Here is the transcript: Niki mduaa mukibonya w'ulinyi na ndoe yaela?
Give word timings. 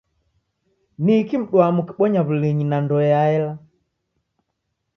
Niki 1.03 1.35
mduaa 1.41 1.75
mukibonya 1.75 2.19
w'ulinyi 2.25 2.65
na 2.67 2.77
ndoe 2.83 3.07
yaela? 3.13 3.51